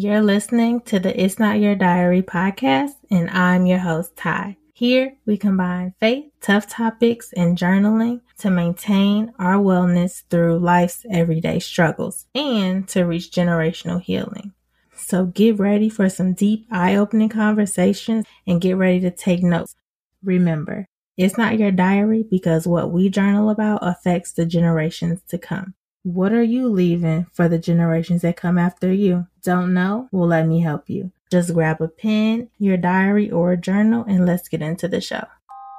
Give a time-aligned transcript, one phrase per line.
[0.00, 4.56] You're listening to the It's Not Your Diary podcast, and I'm your host, Ty.
[4.72, 11.58] Here, we combine faith, tough topics, and journaling to maintain our wellness through life's everyday
[11.58, 14.52] struggles and to reach generational healing.
[14.94, 19.74] So get ready for some deep, eye opening conversations and get ready to take notes.
[20.22, 20.86] Remember,
[21.16, 25.74] it's not your diary because what we journal about affects the generations to come.
[26.04, 29.26] What are you leaving for the generations that come after you?
[29.42, 30.08] Don't know?
[30.12, 31.10] Well, let me help you.
[31.28, 35.24] Just grab a pen, your diary, or a journal, and let's get into the show.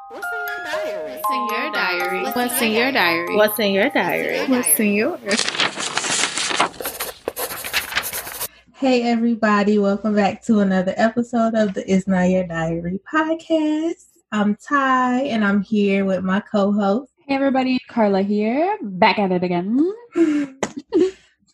[0.09, 0.27] What's
[1.31, 2.23] in your diary?
[2.23, 3.35] What's in your diary?
[3.37, 4.45] What's in your diary?
[4.47, 5.17] What's in your
[8.75, 14.05] Hey, everybody, welcome back to another episode of the It's Not Your Diary podcast.
[14.33, 17.08] I'm Ty, and I'm here with my co host.
[17.29, 19.93] Hey everybody, Carla here, back at it again.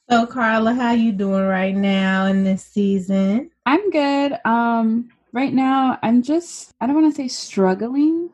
[0.09, 3.51] so, Carla, how you doing right now in this season?
[3.65, 4.39] I'm good.
[4.45, 8.29] Um, right now, I'm just I don't want to say struggling,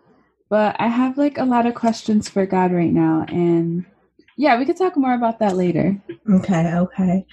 [0.52, 3.88] but I have like a lot of questions for God right now, and
[4.38, 6.00] yeah, we could talk more about that later.
[6.30, 7.26] Okay, okay.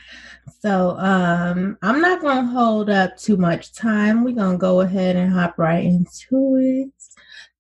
[0.60, 4.24] So, um, I'm not gonna hold up too much time.
[4.24, 6.92] We're gonna go ahead and hop right into it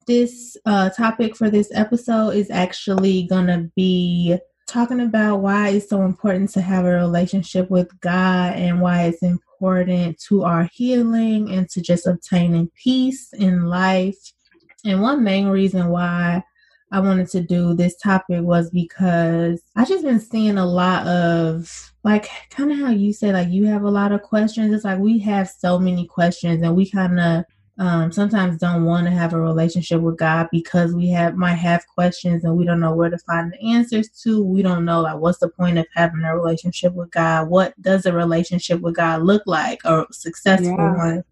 [0.08, 5.88] this uh, topic for this episode is actually going to be talking about why it's
[5.88, 11.50] so important to have a relationship with God and why it's important to our healing
[11.50, 14.16] and to just obtaining peace in life.
[14.84, 16.42] And one main reason why
[16.90, 21.92] I wanted to do this topic was because I just been seeing a lot of
[22.02, 24.72] like kind of how you said like you have a lot of questions.
[24.72, 27.44] It's like we have so many questions and we kind of
[27.80, 31.86] um, sometimes don't want to have a relationship with God because we have might have
[31.86, 34.44] questions and we don't know where to find the answers to.
[34.44, 37.48] We don't know like what's the point of having a relationship with God?
[37.48, 39.78] What does a relationship with God look like?
[39.84, 40.96] A successful yeah.
[40.96, 41.24] one.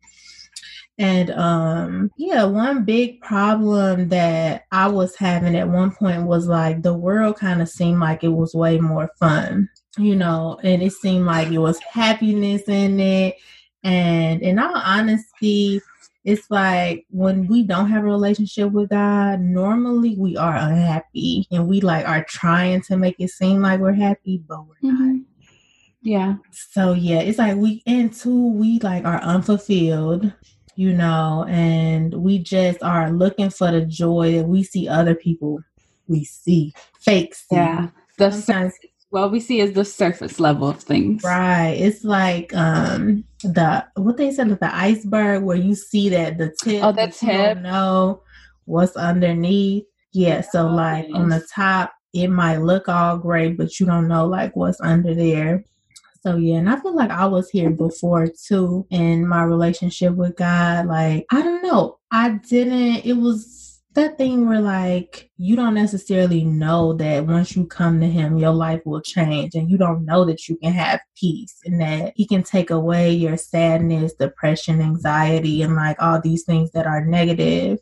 [0.98, 6.82] And um yeah, one big problem that I was having at one point was like
[6.82, 9.69] the world kind of seemed like it was way more fun,
[9.99, 13.34] you know, and it seemed like it was happiness in it.
[13.82, 15.81] And in all honesty,
[16.26, 21.69] it's like when we don't have a relationship with God, normally we are unhappy and
[21.69, 25.12] we like are trying to make it seem like we're happy, but we're mm-hmm.
[25.19, 25.25] not.
[26.03, 26.34] Yeah.
[26.50, 30.32] So yeah, it's like we and two, we like are unfulfilled,
[30.75, 35.60] you know, and we just are looking for the joy that we see other people
[36.08, 36.75] we see.
[36.98, 37.54] Fake see.
[37.54, 37.91] Yeah.
[38.19, 38.75] The Sometimes
[39.11, 41.22] well we see is the surface level of things.
[41.22, 41.77] Right.
[41.78, 46.83] It's like um the what they said the iceberg where you see that the tip
[46.83, 47.59] oh the tip.
[47.62, 48.22] know
[48.65, 49.84] what's underneath.
[50.12, 54.09] Yeah so oh, like on the top it might look all great but you don't
[54.09, 55.65] know like what's under there.
[56.23, 60.37] So yeah and i feel like i was here before too in my relationship with
[60.37, 60.87] god.
[60.87, 61.99] Like i don't know.
[62.11, 63.66] I didn't it was
[63.96, 68.52] that thing where like you don't necessarily know that once you come to him your
[68.52, 72.26] life will change and you don't know that you can have peace and that he
[72.26, 77.78] can take away your sadness depression anxiety and like all these things that are negative.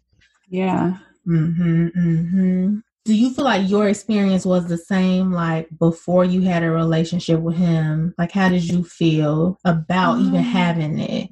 [0.48, 0.98] Yeah.
[1.26, 6.62] Mhm mhm do you feel like your experience was the same like before you had
[6.62, 8.14] a relationship with him?
[8.16, 11.28] Like how did you feel about um, even having it?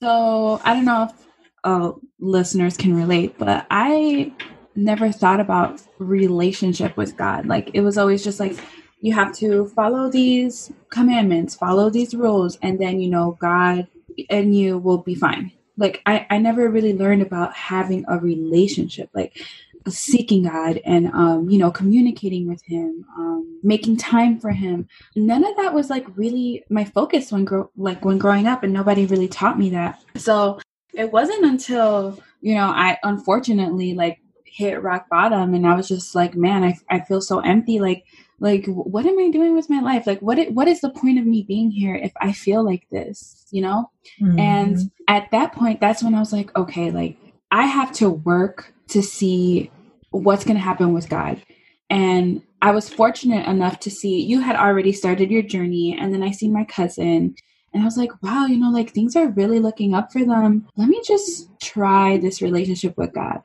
[0.00, 1.27] so i don't know if
[1.64, 4.32] uh, listeners can relate, but I
[4.74, 7.46] never thought about relationship with God.
[7.46, 8.58] Like it was always just like
[9.00, 13.86] you have to follow these commandments, follow these rules, and then you know God
[14.30, 15.52] and you will be fine.
[15.76, 19.40] Like I, I never really learned about having a relationship, like
[19.88, 24.88] seeking God and um, you know, communicating with him, um, making time for him.
[25.16, 28.72] None of that was like really my focus when grow like when growing up and
[28.72, 30.00] nobody really taught me that.
[30.16, 30.58] So
[30.94, 36.14] it wasn't until you know i unfortunately like hit rock bottom and i was just
[36.14, 37.78] like man i, I feel so empty.
[37.78, 38.04] Like
[38.40, 40.06] like what am i doing with my life?
[40.06, 42.86] Like what it, what is the point of me being here if i feel like
[42.90, 43.46] this?
[43.50, 43.90] You know?
[44.20, 44.38] Mm-hmm.
[44.38, 47.18] and at that point that's when i was like okay like
[47.50, 49.70] i have to work to see
[50.10, 51.42] what's going to happen with god.
[51.90, 56.22] And i was fortunate enough to see you had already started your journey and then
[56.22, 57.34] i see my cousin
[57.72, 60.66] and I was like, wow, you know, like things are really looking up for them.
[60.76, 63.42] Let me just try this relationship with God.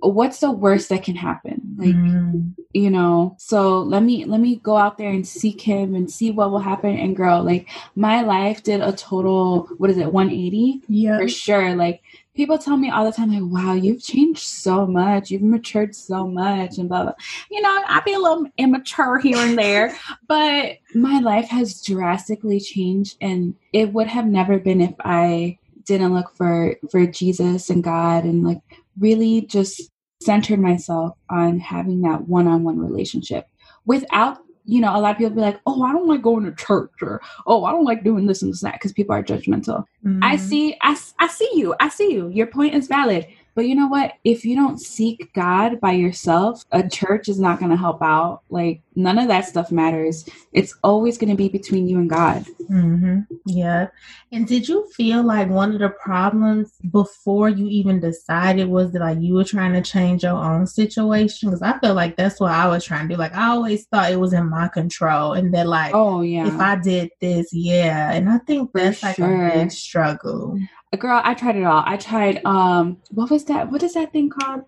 [0.00, 1.60] What's the worst that can happen?
[1.76, 2.54] Like, Mm.
[2.72, 6.30] you know, so let me let me go out there and seek him and see
[6.30, 6.96] what will happen.
[6.96, 10.82] And girl, like my life did a total what is it, 180?
[10.88, 11.18] Yeah.
[11.18, 11.74] For sure.
[11.74, 12.02] Like
[12.34, 16.26] people tell me all the time, like, wow, you've changed so much, you've matured so
[16.28, 17.12] much, and blah blah.
[17.50, 19.96] You know, i'd be a little immature here and there,
[20.28, 26.12] but my life has drastically changed, and it would have never been if I didn't
[26.14, 28.60] look for for Jesus and God and like
[28.98, 29.90] really just
[30.22, 33.46] centered myself on having that one-on-one relationship
[33.86, 36.52] without you know a lot of people be like oh i don't like going to
[36.54, 39.22] church or oh i don't like doing this and this and that because people are
[39.22, 39.84] judgmental
[40.22, 40.40] I Mhm.
[40.40, 41.74] see, I see you.
[41.80, 42.28] I see you.
[42.28, 43.26] Your point is valid.
[43.54, 44.14] But you know what?
[44.24, 48.40] If you don't seek God by yourself, a church is not going to help out.
[48.50, 50.28] Like, none of that stuff matters.
[50.52, 52.44] It's always going to be between you and God.
[52.66, 53.88] hmm Yeah.
[54.32, 59.00] And did you feel like one of the problems before you even decided was that
[59.00, 61.48] like you were trying to change your own situation?
[61.48, 63.18] Because I feel like that's what I was trying to do.
[63.18, 66.48] Like I always thought it was in my control, and that like Oh, yeah.
[66.48, 68.12] if I did this, yeah.
[68.12, 69.48] And I think For that's like sure.
[69.48, 70.58] a big struggle.
[70.98, 71.82] Girl, I tried it all.
[71.86, 73.70] I tried, um, what was that?
[73.70, 74.64] What is that thing called?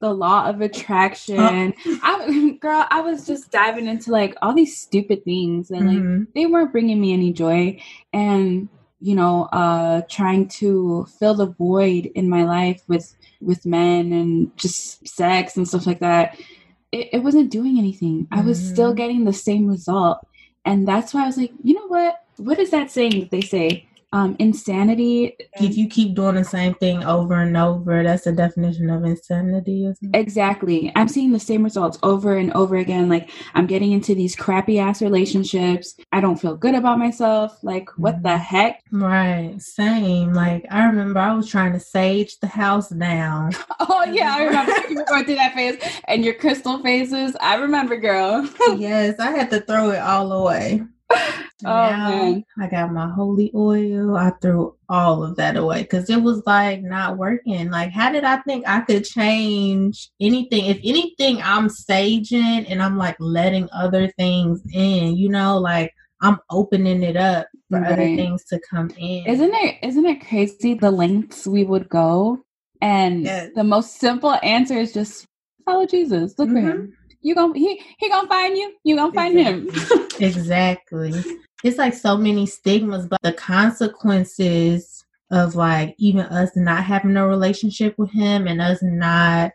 [0.00, 1.72] The law of attraction.
[2.02, 6.26] I, girl, I was just diving into like all these stupid things and like, Mhm.
[6.34, 7.80] they weren't bringing me any joy
[8.12, 8.68] and
[9.00, 14.56] you know uh trying to fill the void in my life with with men and
[14.56, 16.38] just sex and stuff like that
[16.92, 18.96] it, it wasn't doing anything i was still Mhm.
[18.96, 20.26] getting the same result
[20.64, 23.42] and that's why i was like you know what what is that saying that they
[23.42, 28.32] say um insanity If you keep doing the same thing over and over, that's the
[28.32, 30.18] definition of insanity, isn't it?
[30.18, 30.90] Exactly.
[30.96, 33.08] I'm seeing the same results over and over again.
[33.08, 35.94] Like, I'm getting into these crappy ass relationships.
[36.12, 37.58] I don't feel good about myself.
[37.62, 38.80] Like, what the heck?
[38.90, 39.60] Right.
[39.60, 40.32] Same.
[40.32, 43.52] Like I remember I was trying to sage the house down.
[43.88, 45.76] Oh yeah, I remember you were going through that phase
[46.08, 47.36] and your crystal phases.
[47.40, 48.48] I remember, girl.
[48.76, 50.82] yes, I had to throw it all away.
[51.64, 52.44] Oh, man.
[52.60, 54.16] I got my holy oil.
[54.16, 57.70] I threw all of that away because it was like not working.
[57.70, 60.66] Like, how did I think I could change anything?
[60.66, 66.38] If anything, I'm saging and I'm like letting other things in, you know, like I'm
[66.50, 69.26] opening it up for other things to come in.
[69.26, 72.42] Isn't it isn't it crazy the lengths we would go?
[72.82, 73.50] And Yes.
[73.54, 75.26] the most simple answer is just
[75.64, 76.38] follow Jesus.
[76.38, 76.62] Look for Mhm.
[76.70, 76.92] him.
[77.22, 78.74] You gonna he he gonna find you.
[78.84, 79.70] You gonna find him.
[80.18, 81.12] Exactly.
[81.62, 87.26] It's like so many stigmas, but the consequences of like even us not having a
[87.26, 89.52] relationship with him and us not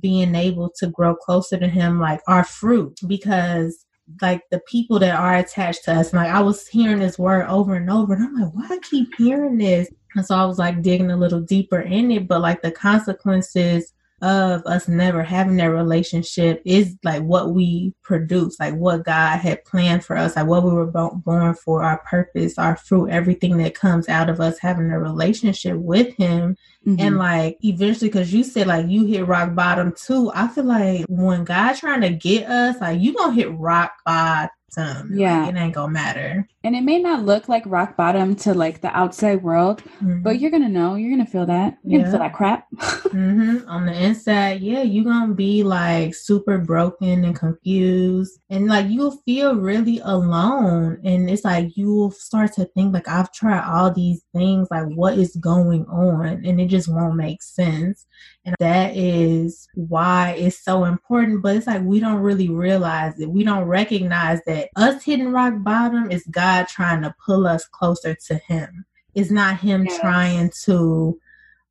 [0.00, 3.86] being able to grow closer to him like our fruit because
[4.20, 7.74] like the people that are attached to us like i was hearing this word over
[7.74, 10.82] and over and i'm like why I keep hearing this and so i was like
[10.82, 13.92] digging a little deeper in it but like the consequences
[14.24, 19.64] of us never having that relationship is like what we produce, like what God had
[19.64, 23.74] planned for us, like what we were born for, our purpose, our fruit, everything that
[23.74, 26.56] comes out of us having a relationship with Him.
[26.86, 27.00] Mhm.
[27.00, 31.04] And like eventually, because you said like you hit rock bottom too, I feel like
[31.08, 34.48] when God trying to get us, like you gonna hit rock bottom.
[34.76, 35.48] Like, Yeah.
[35.48, 36.48] it ain't gonna matter.
[36.62, 40.50] And it may not look like rock bottom to like the outside world, but you're
[40.50, 41.78] gonna know, you're gonna feel that.
[41.84, 42.66] You're gonna feel that crap.
[43.10, 48.88] hmm On the inside, yeah, you're gonna be like super broken and confused, and like
[48.88, 50.98] you'll feel really alone.
[51.04, 55.18] And it's like you'll start to think like I've tried all these things, like what
[55.18, 58.06] is going on, and it just won't make sense.
[58.44, 61.42] And that is why it's so important.
[61.42, 63.30] But it's like we don't really realize it.
[63.30, 68.14] We don't recognize that us hitting rock bottom is God trying to pull us closer
[68.26, 68.84] to Him.
[69.14, 69.98] It's not Him Yes.
[70.00, 71.18] trying to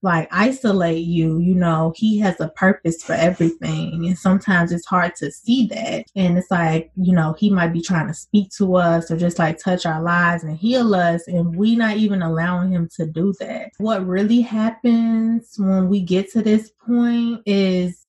[0.03, 4.05] like isolate you you know he has a purpose for everything.
[4.05, 6.05] And sometimes it's hard to see that.
[6.15, 9.39] And it's like you know he might be trying to speak to us or just
[9.39, 11.27] like touch our lives and heal us.
[11.27, 13.71] And we not even allowing him to do that.
[13.77, 18.02] What really happens when we get to this point is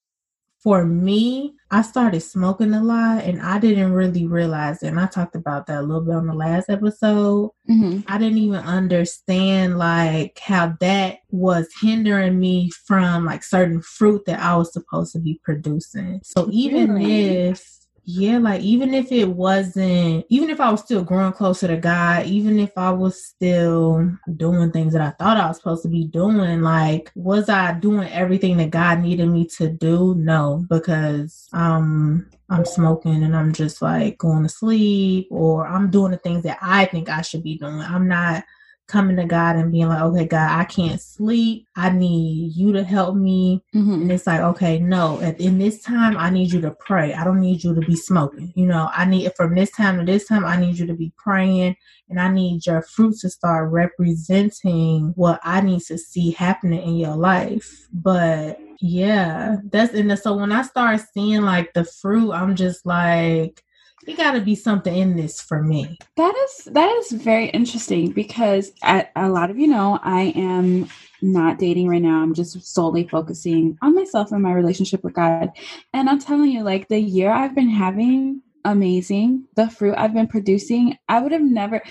[0.64, 4.86] for me, I started smoking a lot and I didn't really realize it.
[4.88, 7.50] And I talked about that a little bit on the last episode.
[7.66, 14.24] hmm I didn't even understand like how that was hindering me from like certain fruit
[14.24, 16.20] that I was supposed to be producing.
[16.24, 17.48] So even Really?
[17.50, 21.76] if yeah, like even if it wasn't even if I was still growing closer to
[21.76, 25.88] God, even if I was still doing things that I thought I was supposed to
[25.88, 30.14] be doing, like was I doing everything that God needed me to do?
[30.16, 36.12] No, because um I'm smoking and I'm just like going to sleep or I'm doing
[36.12, 37.80] the things that I think I should be doing.
[37.80, 38.44] I'm not
[38.86, 41.66] coming to God and being like, okay, God, I can't sleep.
[41.76, 43.62] I need you to help me.
[43.74, 43.94] Mhm.
[43.94, 47.14] And it's like, okay, no, at, in this time, I need you to pray.
[47.14, 48.52] I don't need you to be smoking.
[48.54, 51.12] You know, I need from this time to this time, I need you to be
[51.16, 51.76] praying
[52.10, 56.96] and I need your fruit to start representing what I need to see happening in
[56.96, 57.88] your life.
[57.92, 63.63] But yeah, that's and so when I start seeing like the fruit, I'm just like,
[64.06, 65.98] it got to be something in this for me.
[66.16, 70.88] That is that is very interesting because a, a lot of you know I am
[71.22, 72.22] not dating right now.
[72.22, 75.50] I'm just solely focusing on myself and my relationship with God.
[75.92, 79.44] And I'm telling you, like the year I've been having, amazing.
[79.56, 81.82] The fruit I've been producing, I would have never,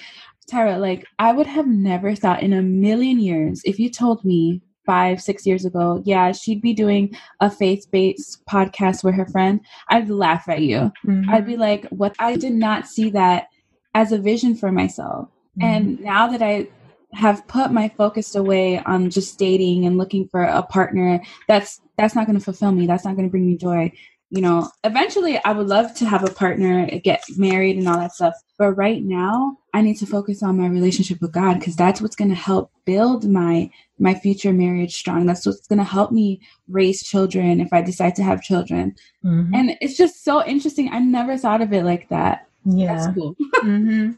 [0.52, 4.62] Tyra, like I would have never thought in a million years if you told me
[4.86, 9.62] five, six years ago, yeah, she'd be doing a faith based podcast with her friend,
[9.90, 10.92] I'd laugh at you.
[11.06, 11.30] Mm-hmm.
[11.30, 12.16] I'd be like, what?
[12.20, 13.48] I did not see that
[13.94, 15.30] as a vision for myself.
[15.60, 15.64] Mm-hmm.
[15.64, 16.68] And now that I
[17.14, 22.16] have put my focus away on just dating and looking for a partner, that's that's
[22.16, 22.88] not going to fulfill me.
[22.88, 23.92] That's not going to bring me joy.
[24.36, 28.14] You know, eventually I would love to have a partner, get married and all that
[28.14, 28.34] stuff.
[28.58, 32.16] But right now, I need to focus on my relationship with God because that's what's
[32.16, 35.28] going to help build my my future marriage strong.
[35.28, 38.96] That's what's going to help me raise children if I decide to have children.
[39.24, 39.52] Mhm.
[39.54, 40.90] And it's just so interesting.
[40.92, 42.48] I never thought of it like that.
[42.66, 42.96] yeah.
[42.96, 43.36] That's cool.
[43.62, 44.12] hmm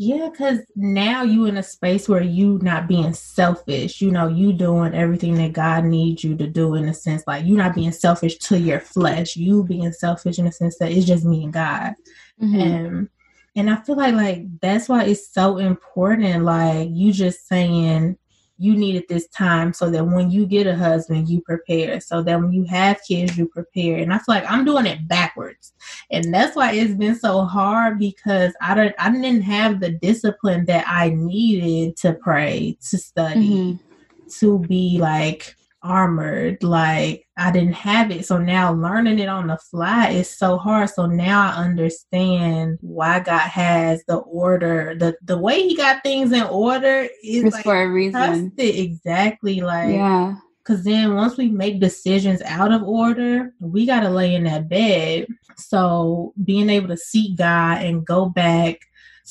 [0.00, 4.00] Yeah, because now you in a space where you not being selfish.
[4.00, 7.44] You know, you doing everything that God needs you to do in a sense, like
[7.44, 9.34] you not being selfish to your flesh.
[9.34, 11.94] You being selfish in a sense that it's just me and God.
[12.40, 12.62] Mhm.
[12.62, 13.08] And
[13.56, 16.44] and I feel like like that's why it's so important.
[16.44, 18.18] Like you just saying
[18.58, 22.00] you needed this time so that when you get a husband, you prepare.
[22.00, 23.98] So that when you have kids, you prepare.
[23.98, 25.72] And I feel like I'm doing it backwards.
[26.10, 30.64] And that's why it's been so hard because I don't I didn't have the discipline
[30.66, 33.78] that I needed to pray, to study, Mhm.
[34.40, 36.62] to be like armored.
[36.62, 38.26] Like I didn't have it.
[38.26, 40.90] So now learning it on the fly is so hard.
[40.90, 44.94] So now I understand why God has the order.
[44.98, 48.52] The the way he got things in order is It's like for a reason.
[48.58, 50.36] exactly like Yeah.
[50.64, 55.26] Cause then once we make decisions out of order, we gotta lay in that bed.
[55.56, 58.76] So being able to seek God and go back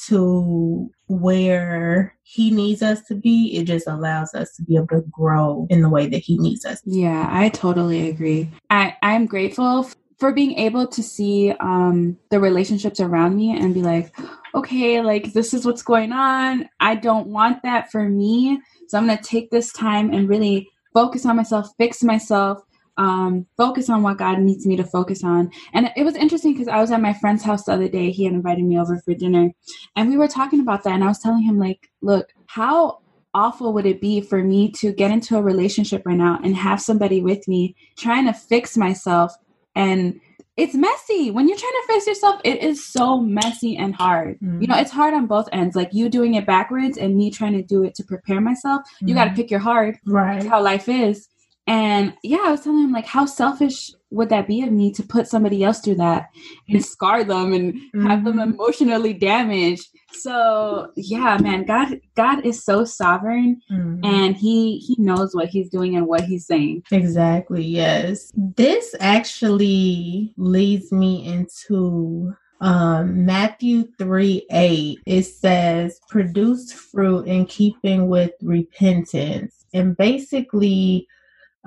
[0.08, 5.04] to where he needs us to be, it just allows us to be able to
[5.10, 6.82] grow in the way that he needs us.
[6.86, 8.50] Yeah, I totally agree.
[8.70, 13.82] I I'm grateful for being able to see um the relationships around me and be
[13.82, 14.14] like,
[14.56, 16.68] okay, like this is what's going on.
[16.80, 18.60] I don't want that for me.
[18.88, 22.64] So I'm going to take this time and really focus on myself, fix myself,
[22.98, 25.52] um, focus on what God needs me to focus on.
[25.74, 28.12] And it was interesting because I was at my friend's house the other day.
[28.12, 29.52] He had invited me over for dinner,
[29.96, 30.94] and we were talking about that.
[30.94, 33.00] And I was telling him, like, look, how
[33.34, 36.82] awful would it be for me to get into a relationship right now and have
[36.82, 39.32] somebody with me trying to fix myself
[39.76, 40.20] and
[40.56, 44.62] it's messy when you're trying to fix yourself it is so messy and hard Mhm.
[44.62, 47.54] you know it's hard on both ends like you doing it backwards and me trying
[47.54, 50.36] to do it to prepare myself you got to pick your hard Right.
[50.40, 51.28] that's how life is.
[51.68, 55.04] And yeah, I was telling him like how selfish would that be of me to
[55.04, 56.28] put somebody else through that
[56.70, 57.78] and scar them and
[58.10, 58.54] have them Mhm.
[58.54, 59.88] emotionally damaged.
[60.14, 64.00] So yeah, man, God God is so sovereign Mhm.
[64.06, 66.84] and he he knows what he's doing and what he's saying.
[66.92, 68.32] Exactly, yes.
[68.56, 75.00] This actually leads me into um Matthew 3 8.
[75.06, 79.66] It says, produce fruit in keeping with repentance.
[79.74, 81.08] And basically,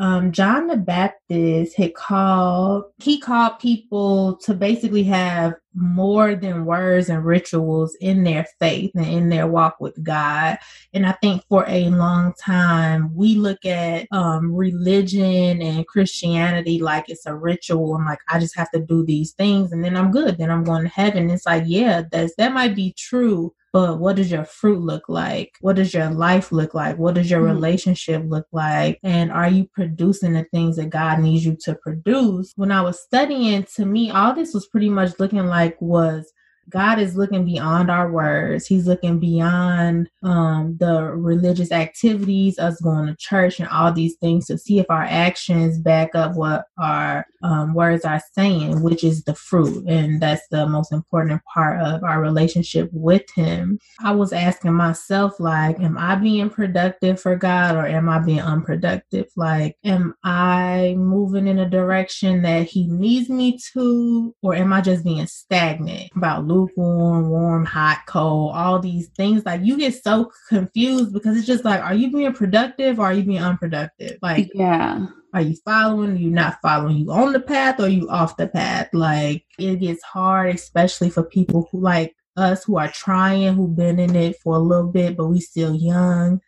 [0.01, 7.11] um, John the Baptist had called, he called people to basically have more than words
[7.11, 10.57] and rituals in their faith and in their walk with God.
[10.95, 17.11] And I think for a long time, we look at um, religion and Christianity like
[17.11, 17.97] it's a ritual.
[17.97, 20.39] and like, I just have to do these things and then I'm good.
[20.39, 21.29] Then I'm going to heaven.
[21.29, 23.53] It's like, yeah, that's, that might be true.
[23.73, 25.53] But what does your fruit look like?
[25.61, 26.99] What does your life look like?
[26.99, 27.55] What does your Mhm.
[27.55, 28.99] relationship look like?
[29.05, 32.53] And are you producing the things that God needs you to produce?
[32.57, 36.33] When I was studying, to me, all this was pretty much looking like was
[36.71, 38.67] God is looking beyond our words.
[38.67, 44.47] He's looking beyond um, the religious activities, us going to church, and all these things
[44.47, 49.25] to see if our actions back up what our um, words are saying, which is
[49.25, 49.85] the fruit.
[49.89, 53.79] And that's the most important part of our relationship with Him.
[54.05, 58.41] I was asking myself, like, am I being productive for God or am I being
[58.41, 59.27] unproductive?
[59.37, 64.81] Like, am I moving in a direction that He needs me to, or am I
[64.81, 66.60] just being stagnant about losing?
[66.61, 69.45] Lukewarm, warm, hot, cold, all these things.
[69.45, 73.13] Like you get so confused because it's just like, are you being productive or are
[73.13, 74.19] you being unproductive?
[74.23, 75.07] Like, yeah.
[75.33, 76.11] Are you following?
[76.11, 76.97] Are you not following?
[76.97, 78.89] You on the path or you off the path?
[78.93, 84.01] Like it gets hard, especially for people who like us who are trying, who've been
[84.01, 86.41] in it for a little bit, but we still young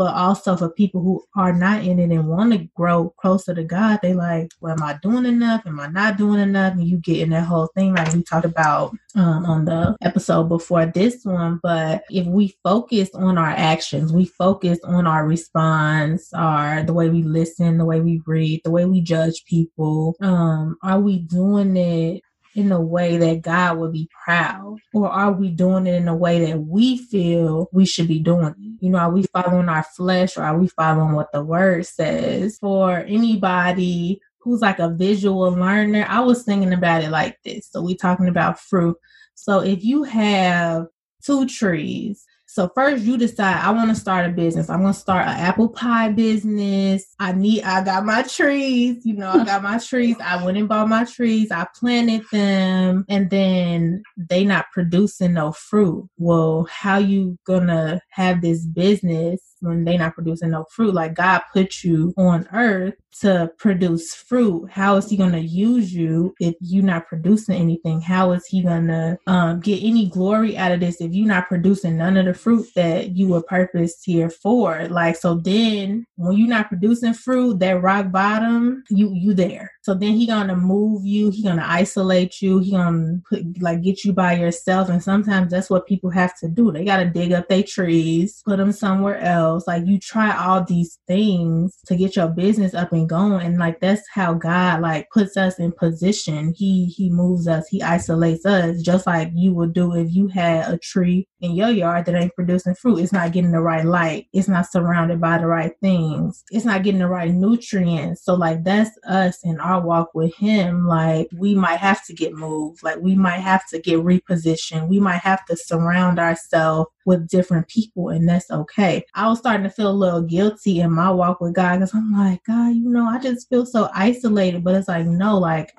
[0.00, 3.62] but also for people who are not in it and want to grow closer to
[3.62, 5.66] God, they like, well, am I doing enough?
[5.66, 6.72] Am I not doing enough?
[6.72, 10.44] And you get in that whole thing like we talked about um, on the episode
[10.44, 11.60] before this one.
[11.62, 17.10] But if we focus on our actions, we focus on our response, our the way
[17.10, 21.76] we listen, the way we read, the way we judge people, um, are we doing
[21.76, 22.22] it
[22.54, 24.78] in a way that God would be proud?
[24.92, 28.46] Or are we doing it in a way that we feel we should be doing
[28.46, 28.84] it?
[28.84, 32.58] You know, are we following our flesh or are we following what the word says?
[32.58, 37.68] For anybody who's like a visual learner, I was thinking about it like this.
[37.70, 38.96] So we talking about fruit.
[39.34, 40.86] So if you have
[41.24, 44.68] two trees so first you decide I want to start a business.
[44.68, 47.04] I'm going to start an apple pie business.
[47.20, 50.16] I need I got my trees, you know, I got my trees.
[50.20, 51.52] I went and bought my trees.
[51.52, 56.08] I planted them and then they not producing no fruit.
[56.18, 60.94] Well, how you going to have this business when they not producing no fruit?
[60.94, 64.70] Like God put you on earth to produce fruit.
[64.70, 68.00] How is he going to use you if you're not producing anything?
[68.00, 71.48] How is he going to um, get any glory out of this if you're not
[71.48, 74.86] producing none of the fruit that you were purposed here for?
[74.88, 79.94] Like so then when you're not producing fruit that rock bottom you you there so
[79.94, 84.12] then he gonna move you he gonna isolate you he gonna put like get you
[84.12, 84.88] by yourself.
[84.88, 86.70] And sometimes that's what people have to do.
[86.70, 89.66] They gotta dig up their trees put them somewhere else.
[89.66, 93.46] Like you try all these things to get your business up and going.
[93.46, 96.54] And like that's how god like puts us in position.
[96.56, 100.72] He he moves us he isolates us just like you would do if you had
[100.72, 102.98] a tree in your yard that ain't producing fruit.
[102.98, 104.26] It's not getting the right light.
[104.32, 106.44] It's not surrounded by the right things.
[106.50, 108.24] It's not getting the right nutrients.
[108.24, 110.86] So like that's us in our walk with him.
[110.86, 112.82] Like we might have to get moved.
[112.82, 114.88] Like we might have to get repositioned.
[114.88, 119.04] We might have to surround ourselves with different people and that's okay.
[119.14, 122.12] I was starting to feel a little guilty in my walk with God because I'm
[122.12, 124.62] like, God, you know, I just feel so isolated.
[124.62, 125.74] But it's like, no, like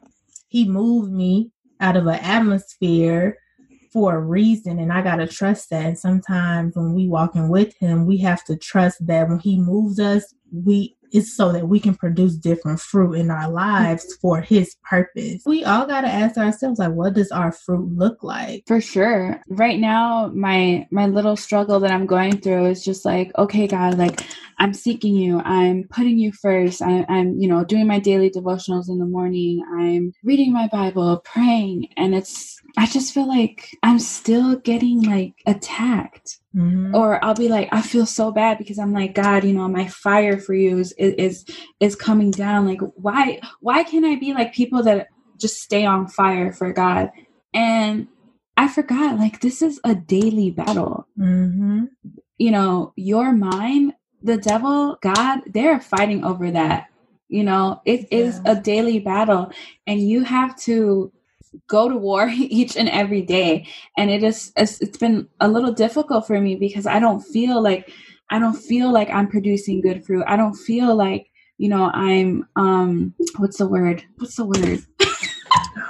[0.48, 3.38] he moved me out of an atmosphere
[3.92, 5.86] for a reason and I gotta trust that.
[5.86, 10.00] And sometimes when we walking with him, we have to trust that when he moves
[10.00, 14.20] us, we it's so that we can produce different fruit in our lives mm-hmm.
[14.22, 15.44] for his purpose.
[15.46, 18.64] We all got to ask ourselves like what does our fruit look like?
[18.68, 19.42] For sure.
[19.50, 23.98] Right now my my little struggle that I'm going through is just like okay God,
[23.98, 24.22] like
[24.62, 25.40] I'm seeking you.
[25.40, 26.84] I'm putting you first.
[26.84, 29.66] I, I'm, you know, doing my daily devotionals in the morning.
[29.76, 35.34] I'm reading my Bible, praying, and it's I just feel like I'm still getting like
[35.48, 36.94] attacked Mm-hmm.
[36.96, 39.88] Or I'll be like, I feel so bad because I'm like, God, you know, my
[39.88, 41.46] fire for you is is
[41.80, 42.68] is coming down.
[42.68, 47.12] Like, why why can't I be like people that just stay on fire for God?
[47.54, 48.08] And
[48.58, 51.08] I forgot, like, this is a daily battle.
[51.18, 51.86] Mm-hmm.
[52.38, 56.88] You know, your mind, the devil, God, they're fighting over that.
[57.30, 58.18] You know, it yeah.
[58.18, 59.52] is a daily battle,
[59.88, 61.14] and you have to
[61.68, 63.68] go to war each and every day.
[63.98, 67.92] And it is it's been a little difficult for me because i don't feel like
[68.30, 70.24] i don't feel like i'm producing good fruit.
[70.28, 74.04] I don't feel like you know i'm um what's the word?
[74.18, 74.80] What's the word?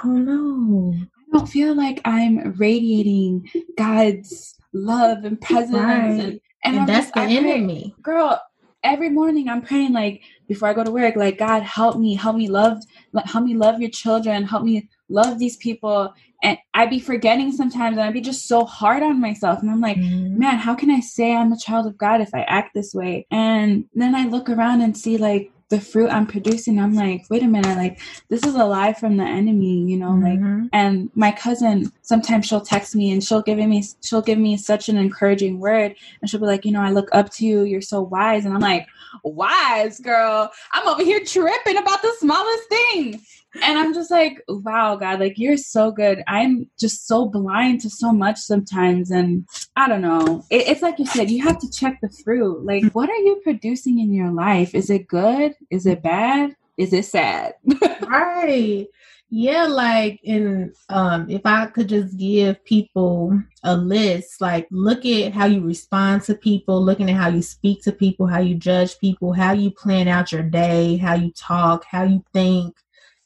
[0.04, 0.94] Oh no
[1.32, 3.48] i don't feel like i'm radiating
[3.78, 6.20] god's love and presence right.
[6.20, 7.94] and, and, and that's just, the I enemy.
[7.96, 8.40] pray, girl
[8.84, 12.36] every morning i'm praying like before i go to work like god help me help
[12.36, 12.78] me love
[13.24, 17.96] help me love your children help me love these people and I'd be forgetting sometimes
[17.96, 19.60] and I'd be just so hard on myself.
[19.60, 20.38] And I'm like, mm-hmm.
[20.38, 23.26] man, how can I say I'm a child of God if I act this way?
[23.30, 26.78] And then I look around and see like the fruit I'm producing.
[26.78, 30.10] I'm like, wait a minute, like this is a lie from the enemy, you know,
[30.10, 30.62] mm-hmm.
[30.62, 34.56] like and my cousin sometimes she'll text me and she'll give me she'll give me
[34.56, 37.62] such an encouraging word and she'll be like, you know, I look up to you,
[37.62, 38.44] you're so wise.
[38.44, 38.86] And I'm like,
[39.22, 43.20] wise girl, I'm over here tripping about the smallest thing
[43.60, 46.22] and I'm just like, wow, God, like you're so good.
[46.26, 49.10] I'm just so blind to so much sometimes.
[49.10, 50.44] And I don't know.
[50.50, 52.64] It, it's like you said, you have to check the fruit.
[52.64, 54.74] Like, what are you producing in your life?
[54.74, 55.54] Is it good?
[55.70, 56.56] Is it bad?
[56.78, 57.54] Is it sad?
[58.02, 58.86] right.
[59.34, 65.32] Yeah, like in um if I could just give people a list, like look at
[65.32, 68.98] how you respond to people, looking at how you speak to people, how you judge
[68.98, 72.76] people, how you plan out your day, how you talk, how you think,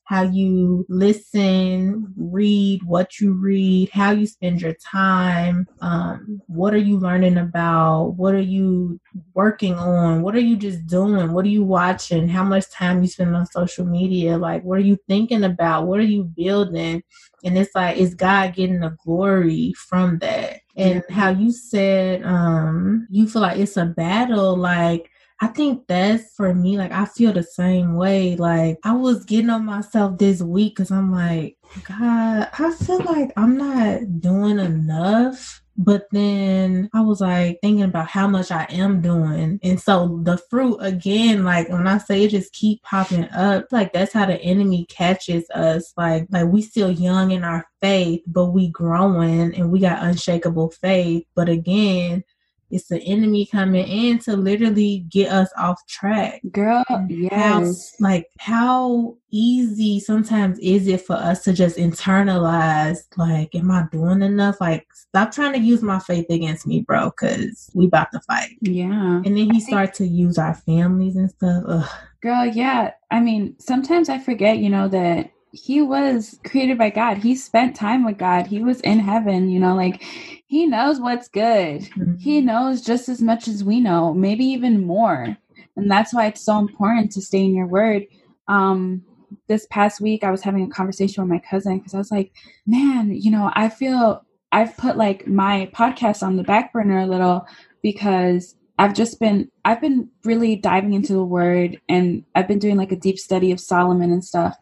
[0.07, 6.79] how you listen, read, what you read, how you spend your time, um, what are
[6.79, 9.01] you learning about, what are you
[9.35, 13.09] working on, what are you just doing, what are you watching, how much time you
[13.09, 17.03] spend on social media, like what are you thinking about, what are you building,
[17.45, 20.61] and it's like is God getting the glory from that?
[20.77, 26.35] And how you said um, you feel like it's a battle, like I think that's
[26.35, 26.79] for me.
[26.79, 28.37] Like, I feel the same way.
[28.37, 33.33] Like, I was getting on myself this week because I'm like, God, I feel like
[33.37, 35.63] I'm not doing enough.
[35.79, 39.61] But then I was like thinking about how much I am doing.
[39.63, 43.93] And so the fruit again, like when I say it just keep popping up, like
[43.93, 45.93] that's how the enemy catches us.
[45.97, 50.71] Like like we still young in our faith, but we growing and we got unshakable
[50.71, 51.27] faith.
[51.35, 52.25] But again,
[52.71, 56.41] it's the enemy coming in to literally get us off track.
[56.51, 57.95] Girl, yes.
[57.99, 63.85] How, like how easy sometimes is it for us to just internalize like, am I
[63.93, 64.61] doing enough?
[64.61, 68.57] Like stop trying to use my faith against me, bro, because we about to fight.
[68.61, 69.23] Yeah.
[69.25, 71.65] And then he start to use our families and stuff.
[71.67, 71.89] Ugh.
[72.23, 72.93] Girl, yeah.
[73.11, 77.19] I mean, sometimes I forget, you know, that he was created by God.
[77.19, 78.47] He spent time with God.
[78.47, 80.03] He was in heaven, you know, like
[80.47, 81.83] he knows what's good.
[81.83, 82.17] Mm-hmm.
[82.17, 85.37] He knows just as much as we know, maybe even more.
[85.77, 88.05] And that's why it's so important to stay in your word.
[88.49, 89.03] Um
[89.49, 92.33] this past week I was having a conversation with my cousin because I was like,
[92.67, 97.07] man, you know, I feel I've put like my podcast on the back burner a
[97.07, 97.47] little
[97.83, 102.77] because I've just been I've been really diving into the word and I've been doing
[102.77, 104.57] like a deep study of Solomon and stuff.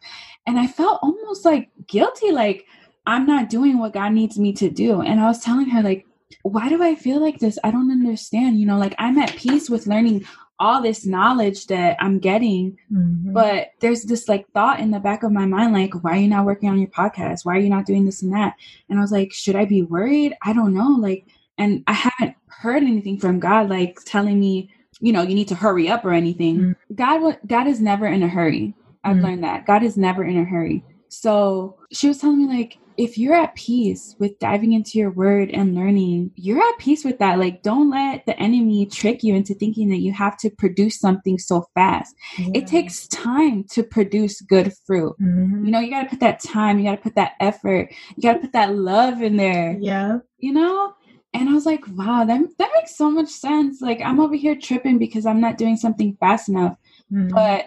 [0.47, 2.65] And I felt almost like guilty, like
[3.05, 5.01] I'm not doing what God needs me to do.
[5.01, 6.05] And I was telling her, like,
[6.43, 7.57] why do I feel like this?
[7.63, 8.59] I don't understand.
[8.59, 10.25] You know, like I'm at peace with learning
[10.59, 13.33] all this knowledge that I'm getting, mm-hmm.
[13.33, 16.29] but there's this like thought in the back of my mind, like, why are you
[16.29, 17.43] not working on your podcast?
[17.43, 18.53] Why are you not doing this and that?
[18.89, 20.33] And I was like, should I be worried?
[20.43, 20.89] I don't know.
[20.89, 21.27] Like,
[21.57, 24.69] and I haven't heard anything from God, like telling me,
[25.01, 26.57] you know, you need to hurry up or anything.
[26.57, 26.95] Mm-hmm.
[26.95, 28.73] God, God is never in a hurry.
[29.05, 29.25] I've mm-hmm.
[29.25, 30.83] learned that God is never in a hurry.
[31.07, 35.49] So she was telling me, like, if you're at peace with diving into your word
[35.49, 37.39] and learning, you're at peace with that.
[37.39, 41.37] Like, don't let the enemy trick you into thinking that you have to produce something
[41.37, 42.15] so fast.
[42.37, 42.51] Yeah.
[42.53, 45.13] It takes time to produce good fruit.
[45.21, 45.65] Mm-hmm.
[45.65, 48.23] You know, you got to put that time, you got to put that effort, you
[48.23, 49.77] got to put that love in there.
[49.79, 50.19] Yeah.
[50.37, 50.93] You know?
[51.33, 53.81] And I was like, wow, that, that makes so much sense.
[53.81, 56.77] Like, I'm over here tripping because I'm not doing something fast enough.
[57.11, 57.35] Mm-hmm.
[57.35, 57.65] But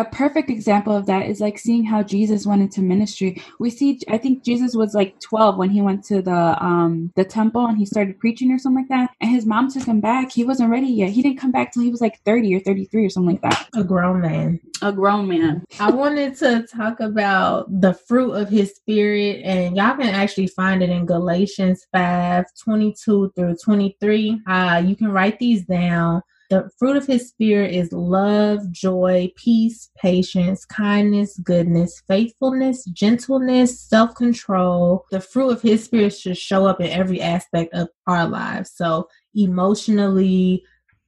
[0.00, 3.42] a perfect example of that is like seeing how Jesus went into ministry.
[3.58, 7.24] We see, I think Jesus was like 12 when he went to the um the
[7.24, 9.10] temple and he started preaching or something like that.
[9.20, 10.32] And his mom took him back.
[10.32, 11.10] He wasn't ready yet.
[11.10, 13.68] He didn't come back till he was like 30 or 33 or something like that.
[13.74, 14.58] A grown man.
[14.80, 15.64] A grown man.
[15.78, 20.82] I wanted to talk about the fruit of his spirit, and y'all can actually find
[20.82, 24.40] it in Galatians 5 22 through 23.
[24.46, 26.22] Uh, you can write these down.
[26.50, 34.16] The fruit of his spirit is love, joy, peace, patience, kindness, goodness, faithfulness, gentleness, self
[34.16, 35.04] control.
[35.12, 38.72] The fruit of his spirit should show up in every aspect of our lives.
[38.74, 40.64] So, emotionally,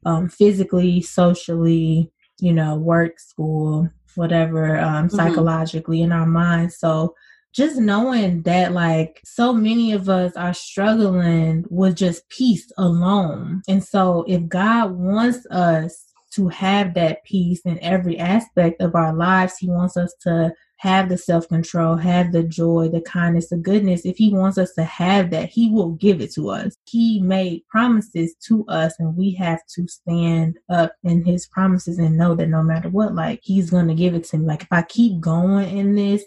[0.06, 5.16] um, physically, socially, you know, work, school, whatever, um, mm-hmm.
[5.16, 6.78] psychologically in our minds.
[6.78, 7.16] So,
[7.54, 13.62] just knowing that like so many of us are struggling with just peace alone.
[13.68, 19.14] And so if God wants us to have that peace in every aspect of our
[19.14, 23.56] lives, He wants us to have the self control, have the joy, the kindness, the
[23.56, 24.06] goodness.
[24.06, 26.74] If He wants us to have that, He will give it to us.
[26.86, 32.16] He made promises to us, and we have to stand up in His promises and
[32.16, 34.46] know that no matter what, like He's going to give it to me.
[34.46, 36.24] Like if I keep going in this,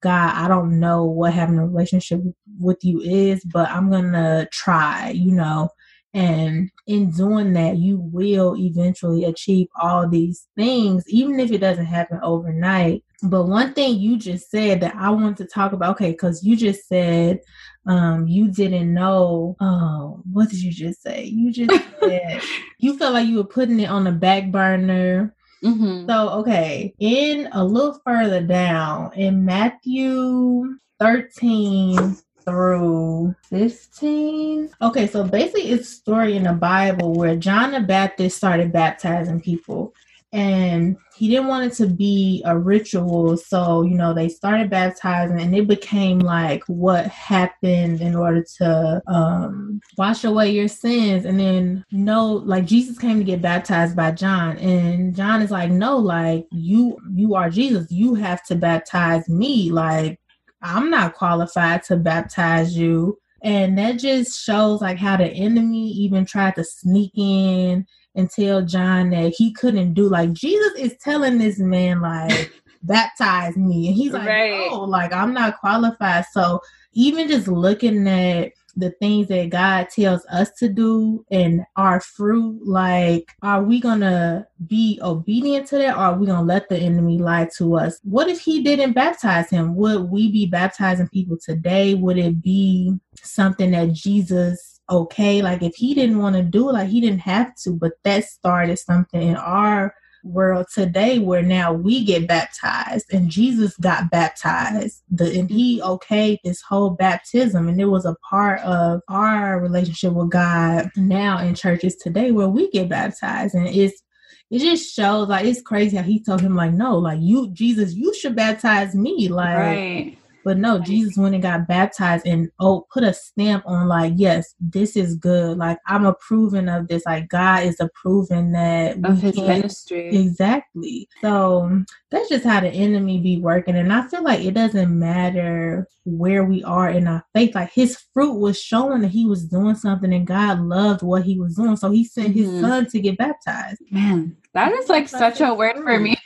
[0.00, 2.20] God, I don't know what having a relationship
[2.58, 5.70] with you is, but I'm going to try, you know.
[6.14, 11.86] And in doing that, you will eventually achieve all these things, even if it doesn't
[11.86, 13.04] happen overnight.
[13.22, 16.56] But one thing you just said that I want to talk about, okay, because you
[16.56, 17.40] just said
[17.86, 19.56] um, you didn't know.
[19.60, 21.24] Oh, what did you just say?
[21.24, 22.42] You just said
[22.78, 26.08] you felt like you were putting it on the back burner Mm-hmm.
[26.08, 34.70] So, okay, in a little further down in Matthew 13 through 15.
[34.80, 39.40] Okay, so basically, it's a story in the Bible where John the Baptist started baptizing
[39.40, 39.94] people.
[40.32, 43.36] And he didn't want it to be a ritual.
[43.36, 49.02] So you know they started baptizing and it became like what happened in order to
[49.06, 51.24] um wash away your sins.
[51.24, 54.58] And then no like jesus came to get baptized by john.
[54.58, 57.90] And john is like no like you you are jesus.
[57.90, 59.70] You have to baptize me.
[59.70, 60.20] Like
[60.62, 63.18] i'm not qualified to baptize you.
[63.42, 68.62] And that just shows like how the enemy even tried to sneak in and tell
[68.62, 73.96] John that he couldn't do like Jesus is telling this man like baptize me and
[73.96, 74.68] he's like right.
[74.70, 76.60] oh like I'm not qualified so
[76.92, 82.60] even just looking at the things that God tells us to do and our fruit,
[82.64, 87.18] like, are we gonna be obedient to that or are we gonna let the enemy
[87.18, 87.98] lie to us?
[88.04, 89.74] What if he didn't baptize him?
[89.74, 91.94] Would we be baptizing people today?
[91.94, 95.42] Would it be something that Jesus okay?
[95.42, 98.24] Like if he didn't want to do it, like he didn't have to, but that
[98.24, 105.02] started something in our world today where now we get baptized and Jesus got baptized
[105.10, 110.12] the, and he okayed this whole baptism and it was a part of our relationship
[110.12, 114.02] with God now in churches today where we get baptized and it's
[114.50, 117.94] it just shows like it's crazy how he told him like no like you Jesus
[117.94, 120.18] you should baptize me like right.
[120.48, 124.54] But no, Jesus went and got baptized and oh, put a stamp on like, yes,
[124.58, 125.58] this is good.
[125.58, 127.04] Like I'm approving of this.
[127.04, 130.08] Like God is approving that of His ministry.
[130.08, 131.06] Exactly.
[131.20, 135.86] So that's just how the enemy be working, and I feel like it doesn't matter
[136.06, 137.54] where we are in our faith.
[137.54, 141.38] Like His fruit was showing that He was doing something, and God loved what He
[141.38, 141.76] was doing.
[141.76, 142.52] So He sent mm-hmm.
[142.52, 143.82] His Son to get baptized.
[143.90, 146.16] Man, that is like such a word for me.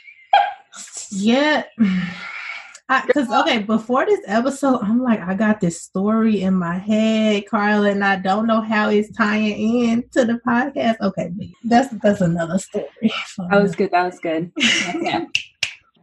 [1.11, 1.63] yeah.
[3.05, 7.91] because okay, before this episode, I'm like, I got this story in my head, Carla,
[7.91, 10.97] and I don't know how it's tying in to the podcast.
[11.01, 11.31] Okay,
[11.63, 12.87] that's that's another story.
[13.49, 13.91] That was good.
[13.91, 14.51] That was good.
[15.01, 15.25] yeah.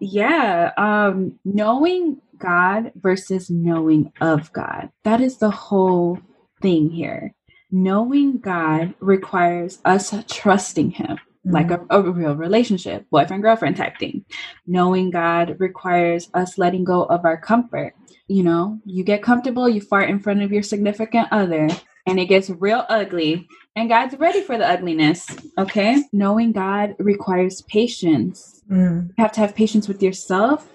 [0.01, 0.73] yeah.
[0.77, 4.91] Um, knowing God versus knowing of God.
[5.05, 6.19] That is the whole
[6.63, 7.35] thing here.
[7.71, 11.87] Knowing God requires us trusting Him like mm-hmm.
[11.91, 14.25] a, a, real relationship, boyfriend girlfriend type thing.
[14.67, 17.95] Knowing God requires us letting go of our comfort.
[18.29, 21.69] You know, you get comfortable, you fart in front of your significant other,
[22.07, 25.27] and it gets real ugly, and God's ready for the ugliness.
[25.59, 26.05] Okay.
[26.13, 28.63] Knowing God requires patience.
[28.71, 29.09] Mm.
[29.09, 30.69] You have to have patience with yourself,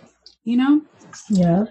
[0.44, 0.82] you know?
[1.30, 1.66] Yeah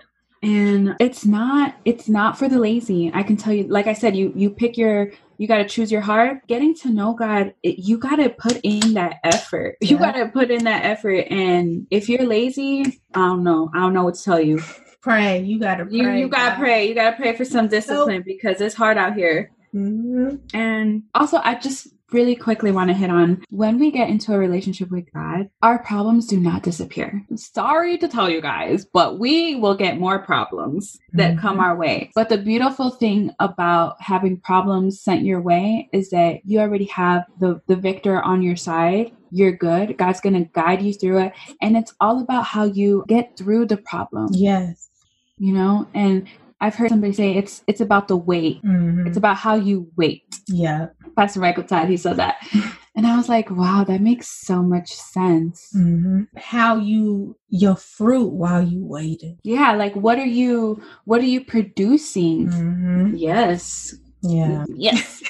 [0.44, 4.14] and it's not it's not for the lazy i can tell you like i said
[4.14, 6.46] you you pick your you got to choose your heart.
[6.46, 9.76] Getting to know god it, you got to put in that effort.
[9.84, 9.90] Yeah.
[9.90, 11.26] you got to put in that effort.
[11.30, 13.70] And if you're lazy i don't know.
[13.74, 14.60] I don't know what to tell you.
[15.02, 15.42] Pray.
[15.42, 16.88] You got to pray you, you got to pray.
[16.88, 18.24] You got to pray for some discipline nope.
[18.24, 19.50] because it's hard out here.
[19.74, 20.36] Mm-hmm.
[20.56, 24.38] and also i just really quickly want to hit on when we get into a
[24.38, 27.24] relationship with God, our problems do not disappear.
[27.36, 31.40] Sorry to tell you guys, but we will get more problems that mm-hmm.
[31.40, 32.10] come our way.
[32.14, 37.24] But the beautiful thing about having problems sent your way is that you already have
[37.40, 39.98] the, the victor on your side you're good.
[39.98, 41.32] God's going to guide you through it.
[41.60, 44.28] And it's all about how you get through the problem.
[44.30, 44.88] Yes.
[45.38, 46.28] You know, and
[46.60, 48.62] I've heard somebody say it's it's about the wait.
[48.62, 49.08] Mm-hmm.
[49.08, 50.22] It's about how you wait.
[50.46, 50.86] Yeah.
[51.16, 52.36] Pastor Michael Todd, he said that.
[52.96, 55.72] And I was like, wow, that makes so much sense.
[55.76, 56.22] Mm-hmm.
[56.36, 59.38] How you your fruit while you waited.
[59.42, 62.48] Yeah, like what are you what are you producing?
[62.48, 63.14] Mm-hmm.
[63.16, 63.94] Yes.
[64.22, 64.64] Yeah.
[64.68, 65.22] Yes.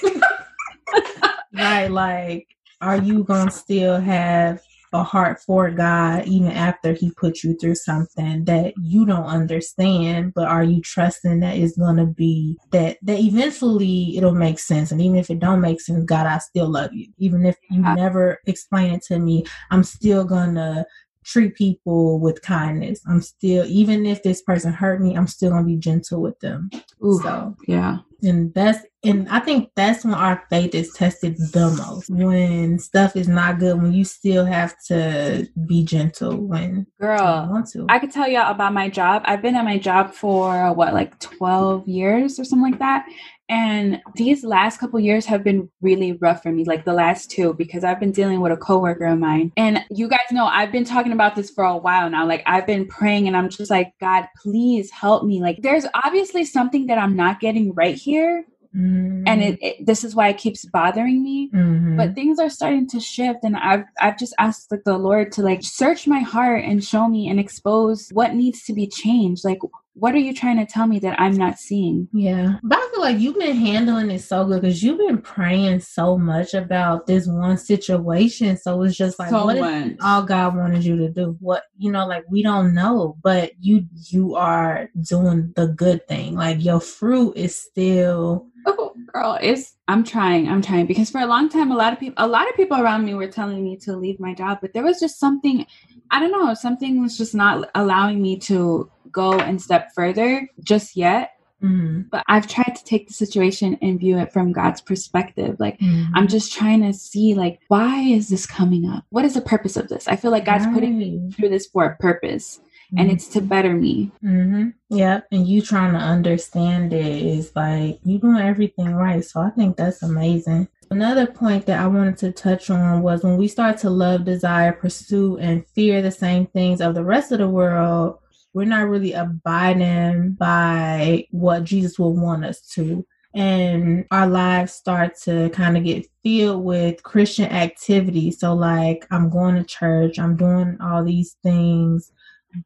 [1.54, 2.48] right, like
[2.80, 4.60] are you gonna still have
[4.94, 10.32] a heart for God even after He put you through something that you don't understand,
[10.34, 14.92] but are you trusting that it's gonna be that that eventually it'll make sense?
[14.92, 17.08] And even if it don't make sense, God, I still love you.
[17.18, 20.86] Even if you never explain it to me, I'm still gonna
[21.24, 23.00] treat people with kindness.
[23.08, 26.70] I'm still, even if this person hurt me, I'm still gonna be gentle with them.
[27.04, 31.70] Ooh, so yeah, and that's and I think that's when our faith is tested the
[31.76, 32.08] most.
[32.08, 36.36] When stuff is not good, when you still have to be gentle.
[36.36, 37.86] When girl, want to.
[37.88, 39.22] I could tell y'all about my job.
[39.26, 43.06] I've been at my job for what, like twelve years or something like that.
[43.48, 47.54] And these last couple years have been really rough for me, like the last two,
[47.54, 49.52] because I've been dealing with a coworker of mine.
[49.56, 52.26] And you guys know I've been talking about this for a while now.
[52.26, 55.40] Like I've been praying and I'm just like, God, please help me.
[55.40, 58.46] Like there's obviously something that I'm not getting right here.
[58.74, 59.22] Mm-hmm.
[59.26, 61.50] And it, it, this is why it keeps bothering me.
[61.50, 61.96] Mm-hmm.
[61.96, 65.42] But things are starting to shift, and I've I've just asked like the Lord to
[65.42, 69.44] like search my heart and show me and expose what needs to be changed.
[69.44, 69.60] Like
[69.94, 72.08] what are you trying to tell me that I'm not seeing?
[72.12, 72.58] Yeah.
[72.62, 76.18] But I feel like you've been handling it so good because you've been praying so
[76.18, 78.56] much about this one situation.
[78.56, 81.36] So it's just like So what is all God wanted you to do?
[81.40, 86.34] What you know, like we don't know, but you you are doing the good thing.
[86.34, 90.48] Like your fruit is still Oh, girl, it's I'm trying.
[90.48, 92.80] I'm trying because for a long time, a lot of people, a lot of people
[92.80, 95.66] around me were telling me to leave my job, but there was just something,
[96.10, 100.96] I don't know, something was just not allowing me to go and step further just
[100.96, 101.30] yet.
[101.62, 105.56] mhm, But I've tried to take the situation and view it from God's perspective.
[105.58, 106.08] Like mhm.
[106.14, 109.04] I'm just trying to see, like, why is this coming up?
[109.08, 110.06] What is the purpose of this?
[110.06, 112.60] I feel like God's putting me through this for a purpose,
[112.98, 114.12] and it's to better me.
[114.22, 114.70] Mm-hmm.
[114.90, 115.26] Yep.
[115.32, 119.24] And you trying to understand it is like you doing everything right.
[119.24, 120.68] So I think that's amazing.
[120.90, 124.72] Another point that I wanted to touch on was when we start to love, desire,
[124.72, 128.18] pursue, and fear the same things of the rest of the world,
[128.52, 133.04] we're not really abiding by what Jesus will want us to.
[133.34, 138.30] And our lives start to kind of get filled with Christian activity.
[138.30, 142.12] So, like, I'm going to church, I'm doing all these things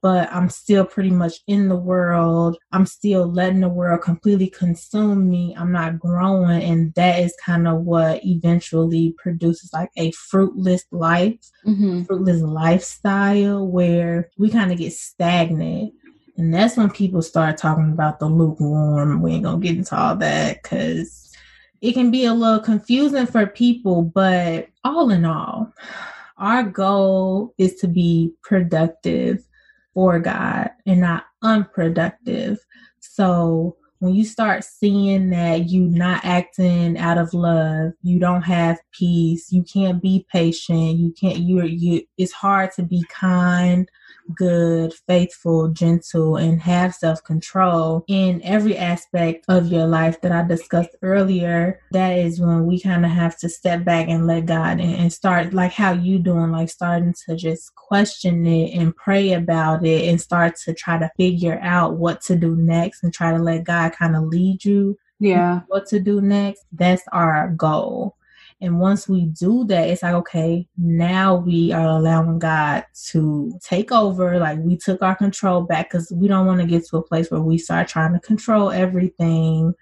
[0.03, 2.57] but I'm still pretty much in the world.
[2.73, 5.55] I'm still letting the world completely consume me.
[5.59, 6.63] I'm not growing.
[6.63, 12.05] And that is kind of what eventually produces like a fruitless life, Mm-hmm.
[12.05, 15.93] fruitless lifestyle where we kind of get stagnant.
[16.37, 19.21] And that's when people start talking about the lukewarm.
[19.23, 21.33] We ain't gonna get into all that because
[21.81, 25.73] it can be a little confusing for people, but all in all,
[26.37, 29.45] our goal is to be productive
[29.99, 32.65] for God and not unproductive.
[33.01, 38.79] So when you start seeing that you not acting out of love, you don't have
[38.93, 43.91] peace, you can't be patient, you can't you're you it's hard to be kind,
[44.35, 50.43] good, faithful, gentle, and have self control in every aspect of your life that I
[50.43, 51.81] discussed earlier.
[51.93, 55.13] That is when we kind of have to step back and let God and, and
[55.13, 60.09] start like how you doing, like starting to just question it and pray about it
[60.09, 63.65] and start to try to figure out what to do next and try to let
[63.65, 65.61] God kind of lead you Yeah.
[65.69, 66.65] what to do next.
[66.73, 68.15] That's our goal.
[68.61, 73.93] And once we do that, it's like, okay, now we are allowing God to take
[73.93, 74.39] over.
[74.39, 77.31] Like we took our control back because we don't want to get to a place
[77.31, 79.75] where we start trying to control everything.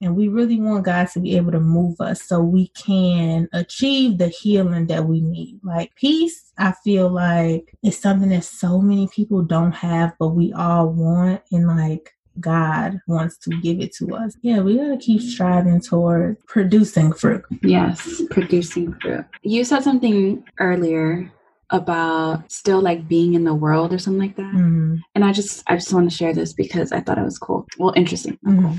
[0.00, 4.18] And we really want God to be able to move us so we can achieve
[4.18, 5.60] the healing that we need.
[5.62, 10.52] Like peace, I feel like it's something that so many people don't have, but we
[10.52, 11.42] all want.
[11.52, 14.36] And like God wants to give it to us.
[14.42, 17.44] Yeah, we gotta keep striving towards producing fruit.
[17.62, 19.24] Yes, producing fruit.
[19.42, 21.30] You said something earlier
[21.70, 24.52] about still like being in the world or something like that.
[24.54, 25.00] Mhm.
[25.14, 27.66] And I just I just want to share this because I thought it was cool.
[27.78, 28.38] Well, interesting.
[28.42, 28.76] not cool.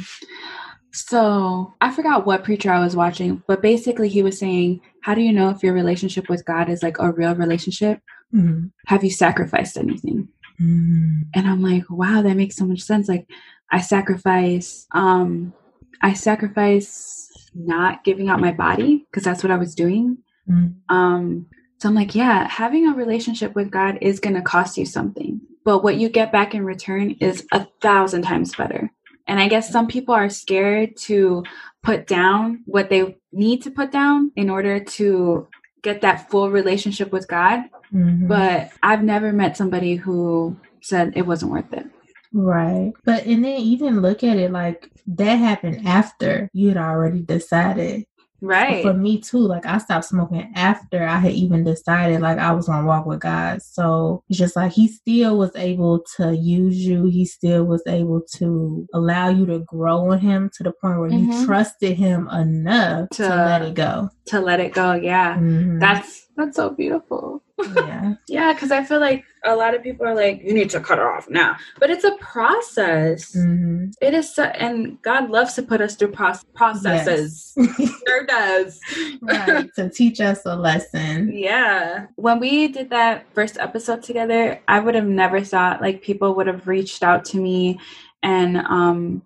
[0.92, 5.22] So I forgot what preacher I was watching, but basically he was saying, How do
[5.22, 8.00] you know if your relationship with God is like a real relationship?
[8.34, 8.72] Mhm.
[8.88, 10.28] Have you sacrificed anything?
[10.60, 11.24] Mhm.
[11.34, 13.08] And I'm like, wow, that makes so much sense.
[13.08, 13.28] Like
[13.72, 15.54] I sacrifice um
[16.02, 20.18] I sacrifice not giving out my body because that's what I was doing.
[20.50, 20.76] Mhm.
[20.89, 21.46] Um,
[21.78, 25.42] so I'm like, yeah, having a relationship with God is going to cost you something,
[25.66, 28.92] but what you get back in return is a thousand times better.
[29.28, 31.44] And I guess some people are scared to
[31.82, 35.48] put down what they need to put down in order to
[35.84, 37.65] get that full relationship with God.
[37.93, 38.28] Mhm.
[38.28, 41.86] But I've never met somebody who said it wasn't worth it.
[42.34, 42.93] Right.
[43.06, 48.06] But and then even look at it like that happened after you had already decided.
[48.43, 48.84] Right.
[48.84, 52.67] For me too, like I stopped smoking after I had even decided like I was
[52.67, 53.62] gonna walk with God.
[53.62, 57.06] So it's just like he still was able to use you.
[57.06, 61.10] He still was able to allow you to grow in him to the point where
[61.10, 61.45] you Mhm.
[61.45, 64.10] trusted him enough to, To- let it go.
[64.27, 64.93] to let it go.
[64.93, 65.38] Yeah.
[65.38, 65.79] Mhm.
[65.79, 67.41] That's that's so beautiful.
[67.76, 68.13] yeah.
[68.28, 70.98] Yeah, because I feel like a lot of people are like, you need to cut
[70.98, 71.56] her off now.
[71.80, 73.34] But it's a process.
[73.34, 77.54] hmm It is, so, and God loves to put us through proce- processes.
[78.08, 78.80] Sure does.
[79.22, 79.69] right.
[79.76, 81.32] To teach us a lesson.
[81.34, 82.08] Yeah.
[82.15, 86.48] When we did that first episode together, I would have never thought like people would
[86.48, 87.80] have reached out to me
[88.22, 89.22] and um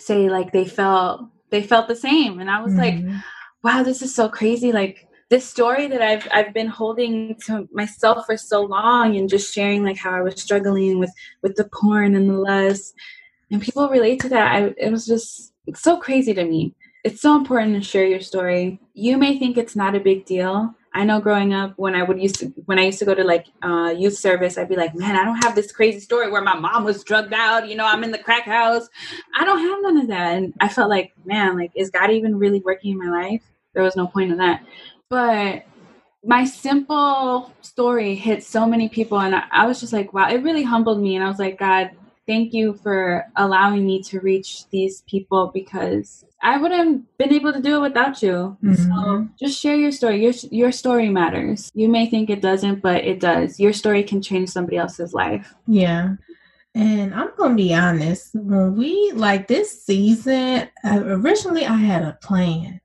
[0.00, 2.40] say like they felt they felt the same.
[2.40, 3.22] And I was like, Mhm.
[3.62, 4.72] wow, this is so crazy.
[4.72, 9.52] Like this story that I've I've been holding to myself for so long and just
[9.52, 11.12] sharing like how I was struggling with
[11.42, 12.94] with the porn and the lust.
[13.50, 14.54] And people relate to that.
[14.54, 16.74] I it was just it's so crazy to me.
[17.04, 18.80] It's so important to share your story.
[18.94, 20.74] You may think it's not a big deal.
[20.92, 23.22] I know growing up when I would used to when I used to go to
[23.22, 26.40] like uh, youth service, I'd be like, man, I don't have this crazy story where
[26.40, 27.68] my mom was drugged out.
[27.68, 28.88] You know, I'm in the crack house.
[29.38, 32.38] I don't have none of that, and I felt like, man, like is God even
[32.38, 33.42] really working in my life?
[33.74, 34.64] There was no point in that,
[35.08, 35.64] but
[36.24, 40.42] my simple story hit so many people and I, I, was just like wow it
[40.42, 41.90] really humbled me and i was like god
[42.26, 47.52] thank you for allowing me to reach these people because I wouldn't have been able
[47.52, 48.56] to do it without you.
[48.62, 48.74] Mm-hmm.
[48.74, 50.22] So just share your story.
[50.22, 51.70] Your your story matters.
[51.74, 53.58] You may think it doesn't, but it does.
[53.58, 55.54] Your story can change somebody else's life.
[55.66, 56.14] Yeah.
[56.74, 58.34] And I'm gonna be honest.
[58.34, 62.80] When we like this season, uh, originally I had a plan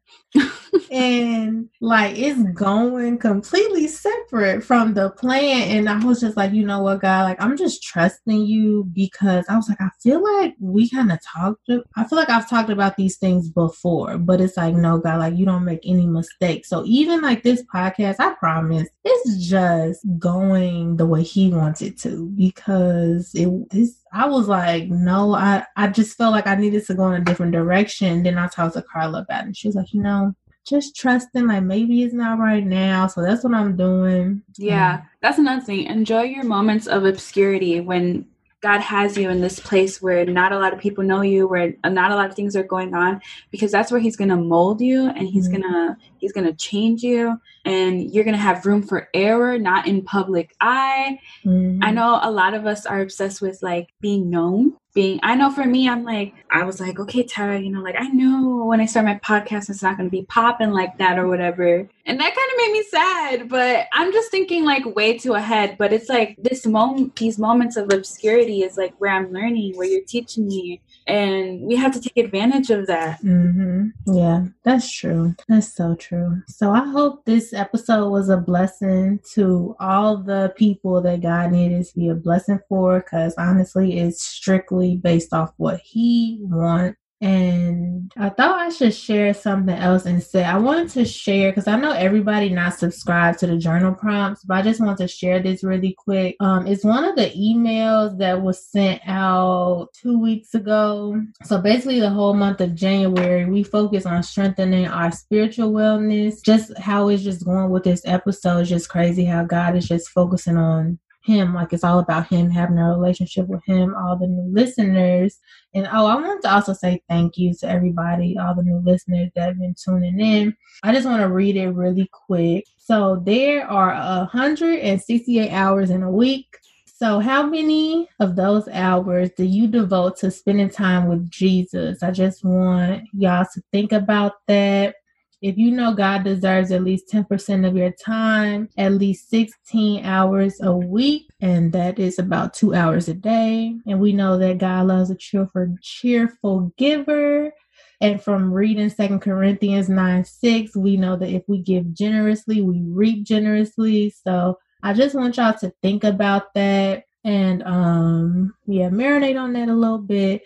[0.91, 5.77] and like it's going completely separate from the plan.
[5.77, 9.45] And I was just like, you know what, God, like I'm just trusting you because
[9.49, 11.69] I was like, I feel like we kind of talked.
[11.95, 15.35] I feel like I've talked about these things before, but it's like, no, God, like
[15.35, 16.69] you don't make any mistakes.
[16.69, 21.97] So even like this podcast, I promise it's just going the way He wants it
[21.99, 23.97] to because it is.
[24.13, 27.23] I was like, no, I, I just felt like I needed to go in a
[27.23, 28.23] different direction.
[28.23, 29.45] Then I talked to Carla about it.
[29.45, 30.35] And she was like, you know,
[30.65, 33.07] just trusting like maybe it's not right now.
[33.07, 34.43] So that's what I'm doing.
[34.57, 35.85] Yeah, that's another thing.
[35.85, 38.27] Enjoy your moments of obscurity when
[38.61, 41.73] God has you in this place where not a lot of people know you, where
[41.83, 44.81] not a lot of things are going on, because that's where He's going to mold
[44.81, 45.61] you and He's mm-hmm.
[45.63, 50.55] gonna He's gonna change you, and you're gonna have room for error, not in public
[50.61, 51.19] eye.
[51.43, 51.83] Mm-hmm.
[51.83, 55.49] I know a lot of us are obsessed with like being known, being i know
[55.49, 58.81] for me i'm like i was like okay tara you know like i know when
[58.81, 61.87] i start my podcast it's not going to be popping like that or whatever.
[62.05, 65.77] And that kind of made me sad but i'm just thinking like way too ahead.
[65.77, 69.87] But it's like this moment these moments of obscurity is like where i'm learning where
[69.87, 73.21] you're teaching me and we have to take advantage of that.
[73.21, 73.89] Mm-hmm.
[74.13, 75.35] yeah that's true.
[75.47, 76.41] That's so true.
[76.47, 81.85] So i hope this episode was a blessing to all the people that god needed
[81.85, 88.11] to be a blessing for because honestly it's strictly based off what he wants and
[88.17, 90.45] I thought I should share something else instead.
[90.45, 94.57] I wanted to share because I know everybody not subscribed to the journal prompts, but
[94.57, 96.35] I just want to share this really quick.
[96.39, 101.21] Um, it's one of the emails that was sent out two weeks ago.
[101.43, 106.43] So basically, the whole month of January, we focus on strengthening our spiritual wellness.
[106.43, 109.25] Just how it's just going with this episode is just crazy.
[109.25, 113.47] How God is just focusing on him like it's all about him having a relationship
[113.47, 115.37] with him all the new listeners
[115.73, 119.29] and oh i want to also say thank you to everybody all the new listeners
[119.35, 123.65] that have been tuning in i just want to read it really quick so there
[123.67, 126.57] are 168 hours in a week
[127.01, 132.03] so, how many of those hours do you devote to spending time with Jesus?
[132.03, 134.97] I just want y'all to think about that.
[135.41, 140.61] If you know God deserves at least 10% of your time, at least 16 hours
[140.61, 143.75] a week, and that is about two hours a day.
[143.87, 147.51] And we know that God loves a cheerful, cheerful giver.
[147.99, 152.81] And from reading Second Corinthians 9 6, we know that if we give generously, we
[152.83, 154.13] reap generously.
[154.23, 159.69] So I just want y'all to think about that and um yeah, marinate on that
[159.69, 160.43] a little bit.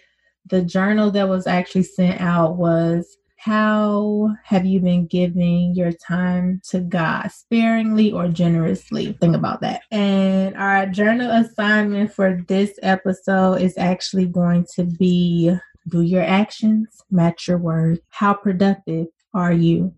[0.48, 6.60] The journal that was actually sent out was how have you been giving your time
[6.68, 9.16] to God, sparingly or generously?
[9.22, 9.84] Think about that.
[9.92, 15.56] And our journal assignment for this episode is actually going to be
[15.88, 18.00] do your actions match your words?
[18.10, 19.94] How productive are you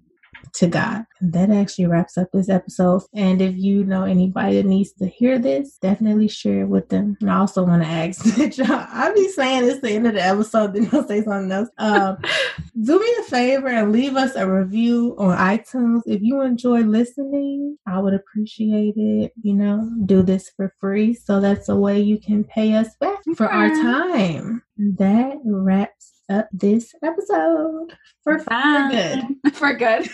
[0.56, 1.04] to God.
[1.22, 3.02] That actually wraps up this episode.
[3.14, 7.18] And if you know anybody that needs to hear this, definitely share it with them.
[7.22, 10.14] And I also want to ask that y'all, I'll be saying this the end of
[10.14, 11.70] the episode, then I'll say something else.
[11.78, 12.18] Um,
[12.84, 16.02] do me a favor and leave us a review on iTunes.
[16.06, 19.34] If you enjoy listening, I would appreciate it.
[19.42, 21.14] You know, do this for free.
[21.14, 24.64] So that's a way you can pay us back for our time.
[24.78, 29.24] That wraps up this episode for, for good.
[29.54, 30.10] for good.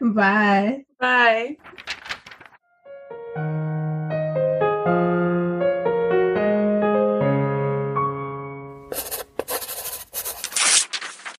[0.00, 0.84] Bye.
[0.98, 1.56] Bye.